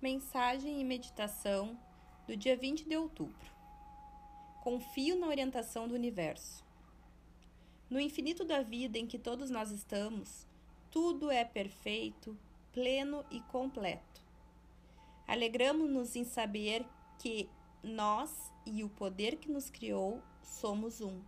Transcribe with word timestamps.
Mensagem 0.00 0.78
e 0.78 0.84
meditação 0.84 1.74
do 2.26 2.36
dia 2.36 2.54
20 2.54 2.86
de 2.86 2.94
outubro. 2.94 3.50
Confio 4.62 5.18
na 5.18 5.26
orientação 5.26 5.88
do 5.88 5.94
universo. 5.94 6.62
No 7.88 7.98
infinito 7.98 8.44
da 8.44 8.60
vida 8.62 8.98
em 8.98 9.06
que 9.06 9.18
todos 9.18 9.48
nós 9.48 9.70
estamos, 9.70 10.46
tudo 10.90 11.30
é 11.30 11.46
perfeito, 11.46 12.36
pleno 12.74 13.24
e 13.30 13.40
completo. 13.40 14.20
Alegramos-nos 15.26 16.14
em 16.14 16.24
saber 16.24 16.84
que 17.18 17.48
nós 17.82 18.52
e 18.66 18.84
o 18.84 18.90
poder 18.90 19.36
que 19.36 19.50
nos 19.50 19.70
criou 19.70 20.22
somos 20.42 21.00
um. 21.00 21.22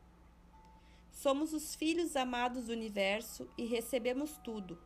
Somos 1.10 1.54
os 1.54 1.74
filhos 1.74 2.16
amados 2.16 2.66
do 2.66 2.72
universo 2.72 3.48
e 3.56 3.64
recebemos 3.64 4.36
tudo 4.44 4.78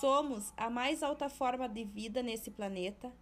Somos 0.00 0.52
a 0.56 0.68
mais 0.68 1.02
alta 1.02 1.28
forma 1.28 1.68
de 1.68 1.84
vida 1.84 2.22
nesse 2.22 2.50
planeta 2.50 3.12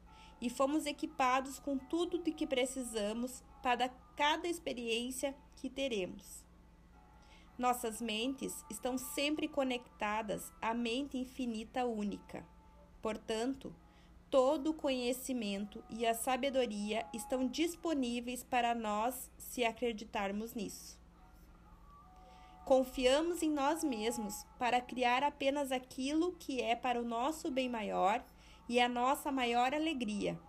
e 0.41 0.51
fomos 0.51 0.87
equipados 0.87 1.60
com 1.60 1.78
tudo 1.78 2.19
de 2.19 2.32
que 2.32 2.46
precisamos 2.46 3.45
para 3.62 3.88
cada 4.16 4.48
experiência 4.48 5.37
que 5.56 5.70
teremos. 5.70 6.45
Nossas 7.56 8.01
mentes 8.01 8.65
estão 8.68 8.98
sempre 8.98 9.46
conectadas 9.46 10.52
à 10.60 10.74
mente 10.74 11.16
infinita 11.16 11.84
única. 11.84 12.45
Portanto, 13.01 13.73
todo 14.29 14.70
o 14.70 14.74
conhecimento 14.74 15.84
e 15.88 16.04
a 16.04 16.12
sabedoria 16.12 17.06
estão 17.15 17.46
disponíveis 17.46 18.43
para 18.43 18.74
nós 18.74 19.30
se 19.38 19.65
acreditarmos 19.65 20.54
nisso. 20.54 21.04
Confiamos 22.64 23.42
em 23.42 23.50
nós 23.50 23.84
mesmos 23.84 24.46
para 24.59 24.80
criar 24.80 25.23
apenas 25.23 25.70
aquilo 25.70 26.32
que 26.32 26.62
é 26.62 26.74
para 26.74 26.98
o 26.98 27.04
nosso 27.04 27.50
bem 27.50 27.68
maior 27.68 28.24
e 28.66 28.80
a 28.80 28.88
nossa 28.88 29.30
maior 29.30 29.74
alegria. 29.74 30.40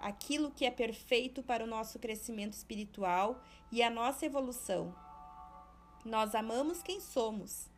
Aquilo 0.00 0.50
que 0.50 0.64
é 0.64 0.70
perfeito 0.70 1.42
para 1.42 1.62
o 1.62 1.66
nosso 1.66 1.98
crescimento 1.98 2.54
espiritual 2.54 3.38
e 3.70 3.82
a 3.82 3.90
nossa 3.90 4.24
evolução. 4.24 4.96
Nós 6.06 6.34
amamos 6.34 6.82
quem 6.82 7.00
somos. 7.00 7.68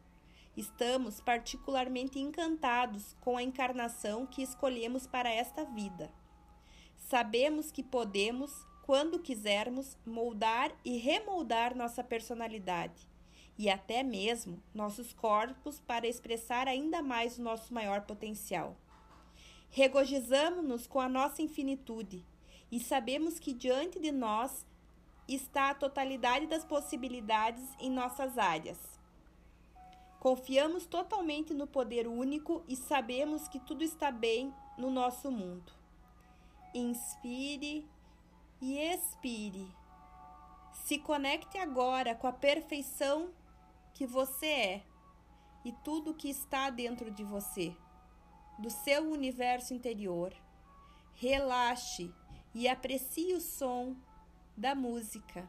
Estamos 0.56 1.20
particularmente 1.20 2.20
encantados 2.20 3.16
com 3.20 3.36
a 3.36 3.42
encarnação 3.42 4.25
que 4.25 4.41
escolhemos 4.41 5.05
para 5.05 5.28
esta 5.28 5.64
vida. 5.64 6.12
Sabemos 6.97 7.72
que 7.72 7.83
podemos, 7.83 8.64
quando 8.86 9.19
quisermos, 9.19 9.97
moldar 10.06 10.70
e 10.84 10.97
remoldar 10.97 11.77
nossa 11.77 12.05
personalidade 12.05 13.12
e 13.58 13.70
até 13.70 14.02
mesmo 14.02 14.62
nossos 14.74 15.12
corpos 15.12 15.80
para 15.80 16.06
expressar 16.06 16.66
ainda 16.66 17.02
mais 17.02 17.38
o 17.38 17.42
nosso 17.42 17.72
maior 17.72 18.02
potencial. 18.02 18.77
Regozijamo-nos 19.70 20.86
com 20.86 21.00
a 21.00 21.08
nossa 21.08 21.42
infinitude 21.42 22.25
e 22.70 22.80
sabemos 22.80 23.38
que 23.38 23.52
diante 23.52 24.00
de 24.00 24.12
nós 24.12 24.66
está 25.28 25.70
a 25.70 25.75
totalidade 25.75 26.47
das 26.47 26.64
possibilidades 26.64 27.64
em 27.78 27.91
nossas 27.91 28.36
áreas. 28.36 28.78
Confiamos 30.19 30.86
totalmente 30.86 31.52
no 31.52 31.66
poder 31.66 32.06
único 32.06 32.62
e 32.66 32.77
sabemos 32.77 33.47
que 33.47 33.60
tudo 33.60 33.84
está 33.84 34.10
bem 34.10 34.55
no 34.78 34.91
nosso 34.91 35.30
mundo. 35.30 35.72
Inspire 36.75 37.86
e 38.60 38.78
expire. 38.78 39.69
Se 40.84 40.98
conecte 40.98 41.58
agora 41.58 42.14
com 42.14 42.27
a 42.27 42.32
perfeição 42.32 43.30
que 43.95 44.06
você 44.06 44.47
é 44.47 44.83
e 45.64 45.73
tudo 45.73 46.12
que 46.12 46.28
está 46.28 46.69
dentro 46.69 47.11
de 47.11 47.25
você, 47.25 47.75
do 48.59 48.69
seu 48.69 49.11
universo 49.11 49.73
interior. 49.73 50.34
Relaxe 51.14 52.12
e 52.53 52.69
aprecie 52.69 53.34
o 53.34 53.41
som 53.41 53.97
da 54.56 54.75
música. 54.75 55.48